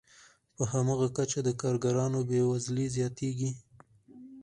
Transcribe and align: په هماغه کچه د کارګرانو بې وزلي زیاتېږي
په 0.55 0.63
هماغه 0.71 1.07
کچه 1.17 1.39
د 1.43 1.49
کارګرانو 1.61 2.19
بې 2.29 2.41
وزلي 2.51 2.85
زیاتېږي 2.95 3.51